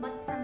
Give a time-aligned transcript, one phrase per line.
[0.00, 0.39] Ba't sa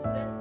[0.00, 0.39] student